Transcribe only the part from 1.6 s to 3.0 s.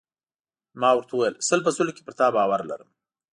په سلو کې پر تا باور لرم.